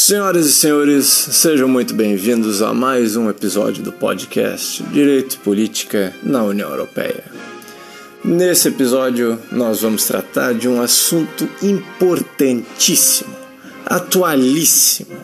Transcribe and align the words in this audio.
Senhoras 0.00 0.46
e 0.46 0.52
senhores, 0.52 1.06
sejam 1.06 1.66
muito 1.66 1.92
bem-vindos 1.92 2.62
a 2.62 2.72
mais 2.72 3.16
um 3.16 3.28
episódio 3.28 3.82
do 3.82 3.92
podcast 3.92 4.80
Direito 4.84 5.34
e 5.34 5.38
Política 5.38 6.14
na 6.22 6.44
União 6.44 6.70
Europeia. 6.70 7.24
Nesse 8.24 8.68
episódio, 8.68 9.36
nós 9.50 9.82
vamos 9.82 10.04
tratar 10.04 10.54
de 10.54 10.68
um 10.68 10.80
assunto 10.80 11.48
importantíssimo, 11.60 13.34
atualíssimo 13.84 15.16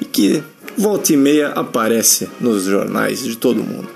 e 0.00 0.04
que 0.04 0.40
volta 0.78 1.12
e 1.12 1.16
meia 1.16 1.48
aparece 1.48 2.28
nos 2.40 2.62
jornais 2.62 3.24
de 3.24 3.36
todo 3.36 3.64
mundo. 3.64 3.90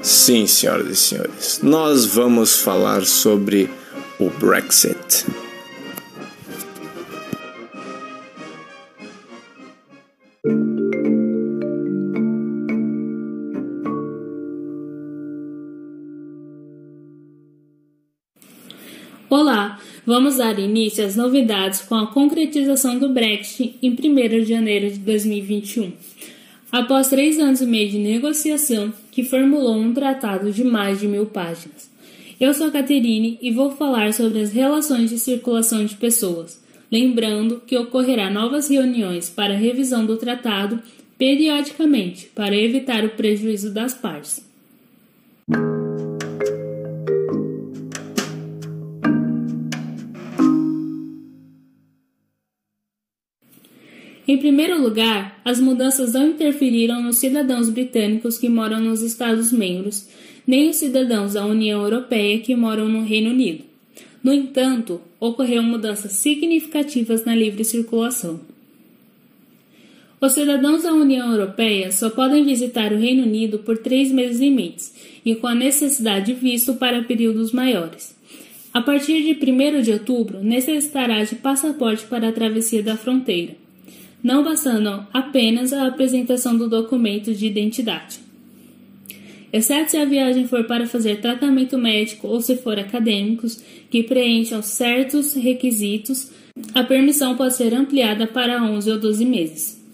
Sim, 0.00 0.46
senhoras 0.46 0.88
e 0.88 0.96
senhores, 0.96 1.60
nós 1.62 2.06
vamos 2.06 2.56
falar 2.56 3.04
sobre 3.04 3.68
o 4.18 4.30
Brexit. 4.30 5.26
Vamos 20.06 20.36
dar 20.36 20.58
início 20.58 21.04
às 21.04 21.16
novidades 21.16 21.80
com 21.80 21.94
a 21.94 22.06
concretização 22.06 22.98
do 22.98 23.08
Brexit 23.08 23.76
em 23.82 23.90
1 23.90 23.96
de 24.28 24.44
janeiro 24.44 24.90
de 24.90 24.98
2021. 24.98 25.92
Após 26.70 27.08
três 27.08 27.38
anos 27.38 27.60
e 27.60 27.66
meio 27.66 27.90
de 27.90 27.98
negociação, 27.98 28.92
que 29.10 29.22
formulou 29.22 29.76
um 29.76 29.94
tratado 29.94 30.50
de 30.50 30.64
mais 30.64 31.00
de 31.00 31.06
mil 31.06 31.26
páginas. 31.26 31.88
Eu 32.40 32.52
sou 32.52 32.66
a 32.66 32.70
Caterine 32.70 33.38
e 33.40 33.52
vou 33.52 33.70
falar 33.70 34.12
sobre 34.12 34.40
as 34.40 34.52
relações 34.52 35.10
de 35.10 35.18
circulação 35.18 35.84
de 35.84 35.94
pessoas, 35.94 36.60
lembrando 36.90 37.62
que 37.64 37.78
ocorrerá 37.78 38.28
novas 38.28 38.68
reuniões 38.68 39.30
para 39.30 39.54
revisão 39.54 40.04
do 40.04 40.16
tratado 40.16 40.82
periodicamente 41.16 42.26
para 42.34 42.56
evitar 42.56 43.04
o 43.04 43.10
prejuízo 43.10 43.72
das 43.72 43.94
partes. 43.94 44.44
Em 54.26 54.38
primeiro 54.38 54.80
lugar, 54.80 55.38
as 55.44 55.60
mudanças 55.60 56.14
não 56.14 56.28
interferiram 56.28 57.02
nos 57.02 57.18
cidadãos 57.18 57.68
britânicos 57.68 58.38
que 58.38 58.48
moram 58.48 58.80
nos 58.80 59.02
Estados-membros, 59.02 60.08
nem 60.46 60.70
os 60.70 60.76
cidadãos 60.76 61.34
da 61.34 61.44
União 61.44 61.82
Europeia 61.82 62.40
que 62.40 62.56
moram 62.56 62.88
no 62.88 63.02
Reino 63.02 63.30
Unido. 63.30 63.64
No 64.22 64.32
entanto, 64.32 65.02
ocorreram 65.20 65.64
mudanças 65.64 66.12
significativas 66.12 67.26
na 67.26 67.34
livre 67.34 67.64
circulação. 67.64 68.40
Os 70.18 70.32
cidadãos 70.32 70.84
da 70.84 70.94
União 70.94 71.30
Europeia 71.30 71.92
só 71.92 72.08
podem 72.08 72.46
visitar 72.46 72.94
o 72.94 72.98
Reino 72.98 73.24
Unido 73.24 73.58
por 73.58 73.76
três 73.76 74.10
meses 74.10 74.40
limites 74.40 74.94
e 75.22 75.34
com 75.34 75.46
a 75.46 75.54
necessidade 75.54 76.32
de 76.32 76.32
visto 76.32 76.72
para 76.74 77.02
períodos 77.02 77.52
maiores. 77.52 78.16
A 78.72 78.80
partir 78.80 79.22
de 79.22 79.38
1 79.38 79.82
de 79.82 79.92
outubro, 79.92 80.42
necessitará 80.42 81.22
de 81.22 81.34
passaporte 81.34 82.06
para 82.06 82.28
a 82.28 82.32
travessia 82.32 82.82
da 82.82 82.96
fronteira 82.96 83.63
não 84.24 84.42
bastando 84.42 85.06
apenas 85.12 85.70
a 85.74 85.86
apresentação 85.86 86.56
do 86.56 86.66
documento 86.66 87.34
de 87.34 87.46
identidade. 87.46 88.18
Exceto 89.52 89.90
se 89.90 89.96
a 89.98 90.04
viagem 90.06 90.48
for 90.48 90.64
para 90.64 90.86
fazer 90.86 91.20
tratamento 91.20 91.76
médico 91.76 92.26
ou 92.26 92.40
se 92.40 92.56
for 92.56 92.78
acadêmicos 92.78 93.62
que 93.90 94.02
preencham 94.02 94.62
certos 94.62 95.34
requisitos, 95.34 96.32
a 96.74 96.82
permissão 96.82 97.36
pode 97.36 97.54
ser 97.54 97.74
ampliada 97.74 98.26
para 98.26 98.60
11 98.64 98.90
ou 98.90 98.98
12 98.98 99.24
meses. 99.26 99.84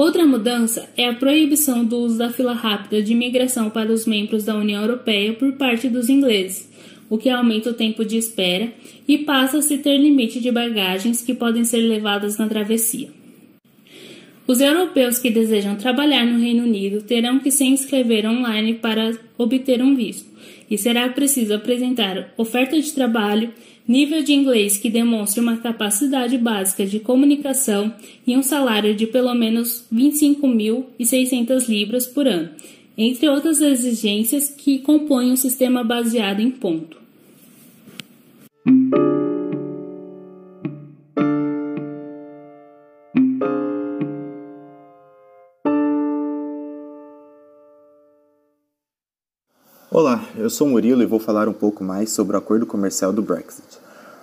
Outra 0.00 0.24
mudança 0.24 0.88
é 0.96 1.06
a 1.06 1.14
proibição 1.14 1.84
do 1.84 1.98
uso 1.98 2.16
da 2.16 2.30
fila 2.30 2.54
rápida 2.54 3.02
de 3.02 3.12
imigração 3.12 3.68
para 3.68 3.92
os 3.92 4.06
membros 4.06 4.44
da 4.44 4.56
União 4.56 4.80
Europeia 4.80 5.34
por 5.34 5.52
parte 5.52 5.90
dos 5.90 6.08
ingleses, 6.08 6.70
o 7.10 7.18
que 7.18 7.28
aumenta 7.28 7.68
o 7.68 7.74
tempo 7.74 8.02
de 8.02 8.16
espera 8.16 8.72
e 9.06 9.18
passa 9.18 9.58
a 9.58 9.62
se 9.62 9.76
ter 9.76 9.98
limite 9.98 10.40
de 10.40 10.50
bagagens 10.50 11.20
que 11.20 11.34
podem 11.34 11.64
ser 11.64 11.82
levadas 11.82 12.38
na 12.38 12.48
travessia. 12.48 13.10
Os 14.46 14.62
europeus 14.62 15.18
que 15.18 15.28
desejam 15.28 15.76
trabalhar 15.76 16.24
no 16.24 16.40
Reino 16.40 16.62
Unido 16.62 17.02
terão 17.02 17.38
que 17.38 17.50
se 17.50 17.64
inscrever 17.64 18.26
online 18.26 18.76
para 18.76 19.18
obter 19.36 19.82
um 19.82 19.94
visto, 19.94 20.30
e 20.70 20.78
será 20.78 21.10
preciso 21.10 21.52
apresentar 21.52 22.32
oferta 22.38 22.80
de 22.80 22.90
trabalho 22.90 23.52
nível 23.86 24.22
de 24.22 24.32
inglês 24.32 24.76
que 24.76 24.88
demonstre 24.88 25.40
uma 25.40 25.56
capacidade 25.56 26.36
básica 26.38 26.86
de 26.86 27.00
comunicação 27.00 27.92
e 28.26 28.36
um 28.36 28.42
salário 28.42 28.94
de 28.94 29.06
pelo 29.06 29.34
menos 29.34 29.84
25.600 29.92 31.68
libras 31.68 32.06
por 32.06 32.26
ano, 32.26 32.50
entre 32.96 33.28
outras 33.28 33.60
exigências 33.60 34.48
que 34.48 34.78
compõem 34.78 35.32
um 35.32 35.36
sistema 35.36 35.82
baseado 35.82 36.40
em 36.40 36.50
ponto. 36.50 37.00
Olá, 50.00 50.24
eu 50.34 50.48
sou 50.48 50.66
Murilo 50.66 51.02
e 51.02 51.06
vou 51.06 51.20
falar 51.20 51.46
um 51.46 51.52
pouco 51.52 51.84
mais 51.84 52.10
sobre 52.10 52.34
o 52.34 52.38
acordo 52.38 52.64
comercial 52.64 53.12
do 53.12 53.20
Brexit. 53.20 53.78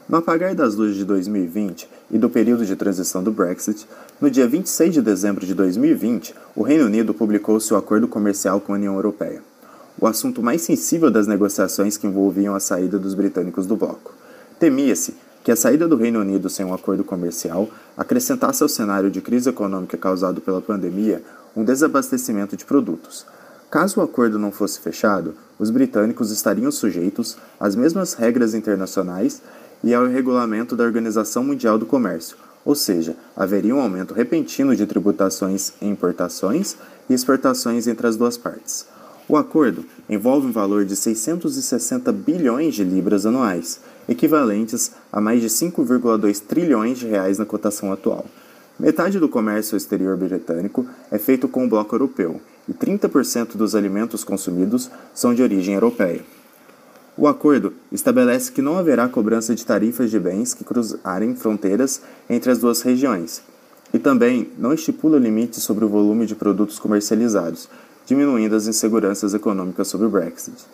No 0.09 0.17
apagar 0.17 0.55
das 0.55 0.73
luzes 0.73 0.95
de 0.95 1.05
2020 1.05 1.87
e 2.09 2.17
do 2.17 2.31
período 2.31 2.65
de 2.65 2.75
transição 2.75 3.23
do 3.23 3.31
Brexit, 3.31 3.87
no 4.19 4.27
dia 4.27 4.47
26 4.47 4.95
de 4.95 5.01
dezembro 5.03 5.45
de 5.45 5.53
2020, 5.53 6.33
o 6.55 6.63
Reino 6.63 6.85
Unido 6.85 7.13
publicou 7.13 7.59
seu 7.59 7.77
acordo 7.77 8.07
comercial 8.07 8.59
com 8.59 8.73
a 8.73 8.75
União 8.75 8.95
Europeia, 8.95 9.39
o 10.01 10.07
assunto 10.07 10.41
mais 10.41 10.63
sensível 10.63 11.11
das 11.11 11.27
negociações 11.27 11.95
que 11.95 12.07
envolviam 12.07 12.55
a 12.55 12.59
saída 12.59 12.97
dos 12.97 13.13
britânicos 13.13 13.67
do 13.67 13.75
bloco. 13.75 14.15
Temia-se 14.59 15.13
que 15.43 15.51
a 15.51 15.55
saída 15.55 15.87
do 15.87 15.95
Reino 15.95 16.21
Unido 16.21 16.49
sem 16.49 16.65
um 16.65 16.73
acordo 16.73 17.03
comercial 17.03 17.69
acrescentasse 17.95 18.63
ao 18.63 18.69
cenário 18.69 19.11
de 19.11 19.21
crise 19.21 19.49
econômica 19.49 19.95
causado 19.95 20.41
pela 20.41 20.59
pandemia 20.59 21.21
um 21.55 21.63
desabastecimento 21.63 22.57
de 22.57 22.65
produtos 22.65 23.27
Caso 23.69 23.99
o 23.99 24.03
acordo 24.03 24.39
não 24.39 24.49
fosse 24.49 24.79
fechado, 24.79 25.35
os 25.59 25.69
britânicos 25.69 26.31
estariam 26.31 26.71
sujeitos 26.71 27.37
às 27.59 27.75
mesmas 27.75 28.13
regras 28.13 28.53
internacionais 28.53 29.41
e 29.83 29.93
ao 29.93 30.07
regulamento 30.07 30.73
da 30.73 30.85
Organização 30.85 31.43
Mundial 31.43 31.77
do 31.77 31.85
Comércio, 31.85 32.37
ou 32.63 32.73
seja, 32.73 33.13
haveria 33.35 33.75
um 33.75 33.81
aumento 33.81 34.13
repentino 34.13 34.73
de 34.73 34.85
tributações 34.85 35.73
em 35.81 35.89
importações 35.89 36.77
e 37.09 37.13
exportações 37.13 37.87
entre 37.87 38.07
as 38.07 38.15
duas 38.15 38.37
partes. 38.37 38.87
O 39.27 39.35
acordo 39.35 39.83
envolve 40.09 40.47
um 40.47 40.51
valor 40.53 40.85
de 40.85 40.95
660 40.95 42.09
bilhões 42.13 42.73
de 42.73 42.85
libras 42.85 43.25
anuais, 43.25 43.81
equivalentes 44.07 44.93
a 45.11 45.19
mais 45.19 45.41
de 45.41 45.49
5,2 45.49 46.39
trilhões 46.39 46.99
de 46.99 47.07
reais 47.07 47.37
na 47.37 47.45
cotação 47.45 47.91
atual. 47.91 48.25
Metade 48.79 49.19
do 49.19 49.27
comércio 49.27 49.75
exterior 49.75 50.15
britânico 50.15 50.85
é 51.11 51.17
feito 51.17 51.49
com 51.49 51.65
o 51.65 51.69
bloco 51.69 51.93
europeu 51.93 52.39
e 52.67 52.73
30% 52.73 53.55
dos 53.55 53.75
alimentos 53.75 54.23
consumidos 54.23 54.89
são 55.13 55.33
de 55.33 55.41
origem 55.41 55.73
europeia. 55.73 56.21
O 57.17 57.27
acordo 57.27 57.73
estabelece 57.91 58.51
que 58.51 58.61
não 58.61 58.77
haverá 58.77 59.07
cobrança 59.09 59.55
de 59.55 59.65
tarifas 59.65 60.11
de 60.11 60.19
bens 60.19 60.53
que 60.53 60.63
cruzarem 60.63 61.35
fronteiras 61.35 62.01
entre 62.29 62.51
as 62.51 62.59
duas 62.59 62.81
regiões, 62.81 63.41
e 63.93 63.97
também 63.97 64.51
não 64.57 64.73
estipula 64.73 65.17
limites 65.17 65.63
sobre 65.63 65.83
o 65.83 65.89
volume 65.89 66.25
de 66.25 66.35
produtos 66.35 66.77
comercializados, 66.77 67.67
diminuindo 68.05 68.55
as 68.55 68.67
inseguranças 68.67 69.33
econômicas 69.33 69.87
sobre 69.87 70.05
o 70.05 70.09
Brexit. 70.09 70.65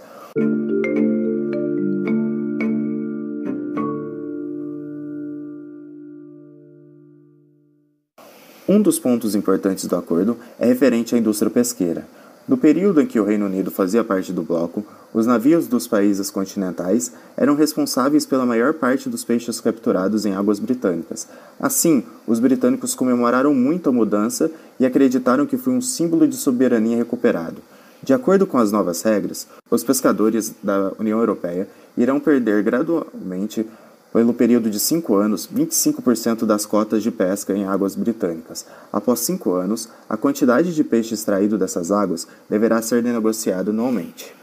Um 8.67 8.81
dos 8.81 8.97
pontos 8.97 9.35
importantes 9.35 9.85
do 9.85 9.95
acordo 9.97 10.37
é 10.57 10.65
referente 10.65 11.13
à 11.13 11.17
indústria 11.17 11.51
pesqueira. 11.51 12.05
No 12.47 12.57
período 12.57 13.01
em 13.01 13.05
que 13.05 13.19
o 13.19 13.25
Reino 13.25 13.45
Unido 13.45 13.69
fazia 13.69 14.05
parte 14.05 14.31
do 14.31 14.41
bloco, 14.41 14.85
os 15.13 15.25
navios 15.25 15.67
dos 15.67 15.85
países 15.85 16.31
continentais 16.31 17.11
eram 17.35 17.55
responsáveis 17.55 18.25
pela 18.25 18.45
maior 18.45 18.73
parte 18.73 19.09
dos 19.09 19.23
peixes 19.23 19.59
capturados 19.59 20.25
em 20.25 20.33
águas 20.33 20.59
britânicas. 20.59 21.27
Assim, 21.59 22.03
os 22.25 22.39
britânicos 22.39 22.95
comemoraram 22.95 23.53
muito 23.53 23.89
a 23.89 23.93
mudança 23.93 24.49
e 24.79 24.85
acreditaram 24.85 25.45
que 25.45 25.57
foi 25.57 25.73
um 25.73 25.81
símbolo 25.81 26.25
de 26.25 26.37
soberania 26.37 26.95
recuperado. 26.95 27.57
De 28.01 28.13
acordo 28.13 28.47
com 28.47 28.57
as 28.57 28.71
novas 28.71 29.01
regras, 29.01 29.47
os 29.69 29.83
pescadores 29.83 30.53
da 30.63 30.93
União 30.97 31.19
Europeia 31.19 31.67
irão 31.97 32.19
perder 32.19 32.63
gradualmente 32.63 33.65
pelo 34.13 34.31
período 34.31 34.69
de 34.69 34.79
cinco 34.79 35.15
anos, 35.15 35.49
25% 35.51 36.45
das 36.45 36.67
cotas 36.67 37.01
de 37.01 37.09
pesca 37.09 37.51
em 37.51 37.65
águas 37.65 37.95
britânicas. 37.95 38.63
Após 38.91 39.21
cinco 39.21 39.53
anos, 39.53 39.89
a 40.07 40.15
quantidade 40.15 40.75
de 40.75 40.83
peixe 40.83 41.15
extraído 41.15 41.57
dessas 41.57 41.91
águas 41.91 42.27
deverá 42.47 42.79
ser 42.79 43.01
negociada 43.01 43.71
anualmente. 43.71 44.35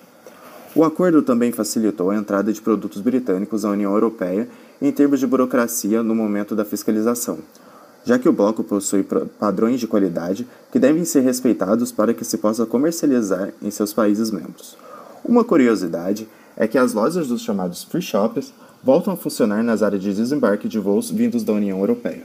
O 0.74 0.82
acordo 0.82 1.22
também 1.22 1.52
facilitou 1.52 2.10
a 2.10 2.16
entrada 2.16 2.52
de 2.52 2.60
produtos 2.60 3.00
britânicos 3.00 3.64
à 3.64 3.70
União 3.70 3.92
Europeia 3.92 4.48
em 4.82 4.90
termos 4.90 5.20
de 5.20 5.26
burocracia 5.26 6.02
no 6.02 6.16
momento 6.16 6.56
da 6.56 6.64
fiscalização, 6.64 7.38
já 8.04 8.18
que 8.18 8.28
o 8.28 8.32
bloco 8.32 8.64
possui 8.64 9.06
padrões 9.38 9.78
de 9.78 9.86
qualidade 9.86 10.48
que 10.72 10.80
devem 10.80 11.04
ser 11.04 11.20
respeitados 11.20 11.92
para 11.92 12.12
que 12.12 12.24
se 12.24 12.38
possa 12.38 12.66
comercializar 12.66 13.52
em 13.62 13.70
seus 13.70 13.92
países 13.92 14.32
membros. 14.32 14.76
Uma 15.24 15.44
curiosidade 15.44 16.28
é 16.56 16.66
que 16.66 16.78
as 16.78 16.92
lojas 16.92 17.28
dos 17.28 17.42
chamados 17.42 17.84
free 17.84 18.02
shops 18.02 18.52
voltam 18.82 19.12
a 19.12 19.16
funcionar 19.16 19.62
nas 19.62 19.82
áreas 19.82 20.02
de 20.02 20.12
desembarque 20.14 20.68
de 20.68 20.78
voos 20.78 21.10
vindos 21.10 21.42
da 21.42 21.52
União 21.52 21.78
Europeia. 21.78 22.22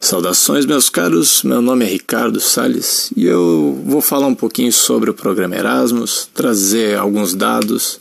Saudações, 0.00 0.66
meus 0.66 0.90
caros. 0.90 1.42
Meu 1.42 1.62
nome 1.62 1.86
é 1.86 1.88
Ricardo 1.88 2.38
Sales 2.38 3.10
e 3.16 3.24
eu 3.24 3.80
vou 3.86 4.02
falar 4.02 4.26
um 4.26 4.34
pouquinho 4.34 4.70
sobre 4.70 5.08
o 5.08 5.14
programa 5.14 5.56
Erasmus, 5.56 6.28
trazer 6.34 6.98
alguns 6.98 7.34
dados 7.34 7.98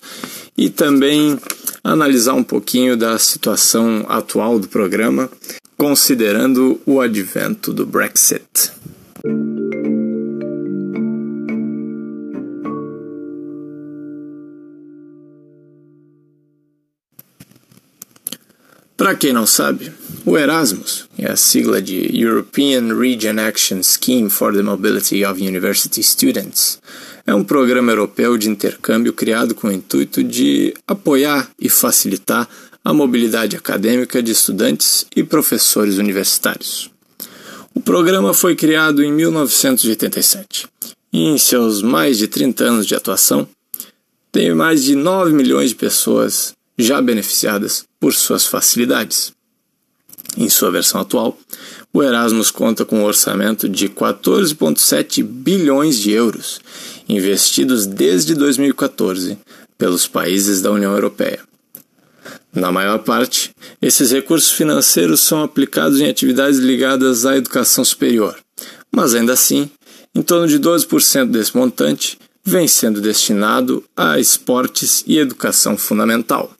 e 0.58 0.70
também 0.70 1.40
analisar 1.84 2.34
um 2.34 2.44
pouquinho 2.44 2.98
da 2.98 3.18
situação 3.18 4.06
atual 4.10 4.60
do 4.60 4.68
programa, 4.68 5.30
considerando 5.81 6.80
o 6.86 7.01
advento 7.01 7.74
do 7.74 7.88
Brexit. 7.88 8.72
Para 18.95 19.16
quem 19.16 19.33
não 19.33 19.48
sabe, 19.48 19.92
o 20.24 20.38
Erasmus 20.38 21.10
é 21.18 21.31
a 21.31 21.36
sigla 21.36 21.81
de 21.81 22.16
European 22.16 22.95
Region 22.95 23.39
Action 23.39 23.81
Scheme 23.81 24.30
for 24.30 24.54
the 24.54 24.62
Mobility 24.62 25.25
of 25.25 25.42
University 25.42 26.04
Students. 26.04 26.80
É 27.25 27.33
um 27.33 27.44
programa 27.44 27.91
europeu 27.91 28.38
de 28.38 28.50
intercâmbio 28.50 29.13
criado 29.13 29.53
com 29.53 29.68
o 29.68 29.71
intuito 29.71 30.23
de 30.23 30.73
apoiar 30.88 31.50
e 31.59 31.69
facilitar 31.69 32.47
a 32.83 32.94
mobilidade 32.94 33.56
acadêmica 33.56 34.23
de 34.23 34.31
estudantes 34.31 35.06
e 35.15 35.23
professores 35.23 35.97
universitários. 35.97 36.89
O 37.73 37.79
programa 37.79 38.33
foi 38.33 38.56
criado 38.56 39.03
em 39.03 39.12
1987 39.12 40.68
e, 41.13 41.25
em 41.25 41.38
seus 41.38 41.81
mais 41.81 42.18
de 42.18 42.27
30 42.27 42.63
anos 42.63 42.88
de 42.88 42.95
atuação, 42.95 43.47
tem 44.31 44.53
mais 44.53 44.83
de 44.83 44.95
9 44.95 45.33
milhões 45.33 45.69
de 45.69 45.75
pessoas 45.75 46.53
já 46.77 47.01
beneficiadas 47.01 47.85
por 48.00 48.13
suas 48.13 48.45
facilidades. 48.45 49.33
Em 50.38 50.50
sua 50.50 50.71
versão 50.71 51.01
atual, 51.01 51.38
o 51.94 52.01
Erasmus 52.01 52.50
conta 52.50 52.85
com 52.85 53.00
um 53.00 53.03
orçamento 53.03 53.68
de 53.68 53.89
14,7 53.89 55.23
bilhões 55.23 55.97
de 55.97 56.12
euros, 56.12 56.62
investidos 57.16 57.86
desde 57.86 58.34
2014 58.36 59.38
pelos 59.78 60.08
países 60.08 60.62
da 60.62 60.72
União 60.72 60.94
Europeia. 60.94 61.40
Na 62.54 62.72
maior 62.72 63.00
parte, 63.00 63.52
esses 63.81 64.12
recursos 64.12 64.52
financeiros 64.52 65.22
são 65.22 65.42
aplicados 65.42 66.02
em 66.02 66.10
atividades 66.10 66.60
ligadas 66.60 67.25
à 67.25 67.38
educação 67.38 67.84
superior, 67.84 68.38
mas 68.92 69.16
ainda 69.16 69.34
assim, 69.34 69.69
em 70.13 70.22
torno 70.22 70.48
de 70.48 70.60
12% 70.60 71.31
desse 71.31 71.56
montante 71.56 72.19
vem 72.44 72.68
sendo 72.68 73.00
destinado 73.00 73.84
a 73.96 74.19
esportes 74.19 75.04
e 75.07 75.18
educação 75.18 75.78
fundamental. 75.78 76.52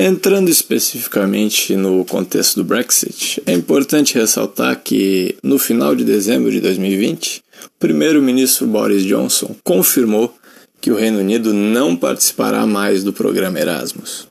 Entrando 0.00 0.48
especificamente 0.48 1.74
no 1.74 2.04
contexto 2.04 2.62
do 2.62 2.64
Brexit, 2.64 3.42
é 3.44 3.52
importante 3.52 4.14
ressaltar 4.14 4.80
que, 4.80 5.34
no 5.42 5.58
final 5.58 5.96
de 5.96 6.04
dezembro 6.04 6.52
de 6.52 6.60
2020, 6.60 7.42
o 7.64 7.70
primeiro-ministro 7.80 8.64
Boris 8.68 9.02
Johnson 9.02 9.56
confirmou 9.64 10.32
que 10.80 10.92
o 10.92 10.94
Reino 10.94 11.18
Unido 11.18 11.52
não 11.52 11.96
participará 11.96 12.64
mais 12.64 13.02
do 13.02 13.12
programa 13.12 13.58
Erasmus. 13.58 14.28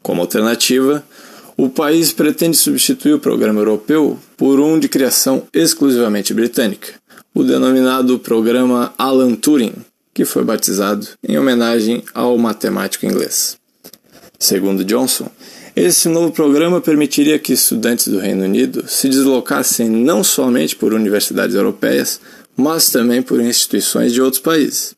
Como 0.00 0.20
alternativa, 0.20 1.04
o 1.56 1.68
país 1.68 2.12
pretende 2.12 2.56
substituir 2.56 3.14
o 3.14 3.18
programa 3.18 3.60
europeu 3.60 4.16
por 4.36 4.60
um 4.60 4.78
de 4.78 4.88
criação 4.88 5.42
exclusivamente 5.52 6.32
britânica, 6.32 6.92
o 7.34 7.42
denominado 7.42 8.16
Programa 8.20 8.94
Alan 8.96 9.34
Turing, 9.34 9.74
que 10.14 10.24
foi 10.24 10.44
batizado 10.44 11.08
em 11.28 11.36
homenagem 11.36 12.04
ao 12.14 12.38
matemático 12.38 13.06
inglês. 13.06 13.59
Segundo 14.42 14.82
Johnson, 14.82 15.30
esse 15.76 16.08
novo 16.08 16.32
programa 16.32 16.80
permitiria 16.80 17.38
que 17.38 17.52
estudantes 17.52 18.08
do 18.08 18.18
Reino 18.18 18.44
Unido 18.44 18.84
se 18.88 19.06
deslocassem 19.06 19.86
não 19.90 20.24
somente 20.24 20.74
por 20.74 20.94
universidades 20.94 21.54
europeias, 21.54 22.18
mas 22.56 22.88
também 22.88 23.20
por 23.20 23.38
instituições 23.38 24.14
de 24.14 24.22
outros 24.22 24.40
países. 24.40 24.94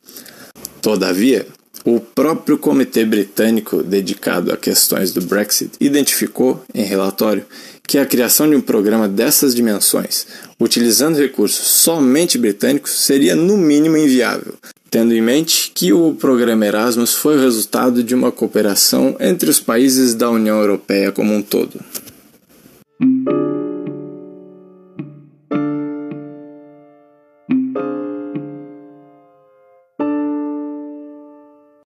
Todavia, 0.80 1.44
o 1.84 1.98
próprio 1.98 2.56
Comitê 2.56 3.04
Britânico 3.04 3.82
dedicado 3.82 4.52
a 4.52 4.56
questões 4.56 5.12
do 5.12 5.20
Brexit 5.20 5.72
identificou, 5.80 6.64
em 6.72 6.84
relatório, 6.84 7.44
que 7.84 7.98
a 7.98 8.06
criação 8.06 8.48
de 8.48 8.54
um 8.54 8.60
programa 8.60 9.08
dessas 9.08 9.56
dimensões, 9.56 10.24
utilizando 10.60 11.18
recursos 11.18 11.66
somente 11.66 12.38
britânicos, 12.38 12.92
seria 12.92 13.34
no 13.34 13.58
mínimo 13.58 13.96
inviável, 13.96 14.54
tendo 14.92 15.14
em 15.14 15.22
mente 15.22 15.72
que 15.74 15.90
o 15.90 16.12
programa 16.12 16.66
Erasmus 16.66 17.14
foi 17.14 17.38
o 17.38 17.40
resultado 17.40 18.04
de 18.04 18.14
uma 18.14 18.30
cooperação 18.30 19.16
entre 19.18 19.48
os 19.48 19.58
países 19.58 20.14
da 20.14 20.28
União 20.28 20.60
Europeia 20.60 21.10
como 21.10 21.32
um 21.32 21.40
todo. 21.40 21.80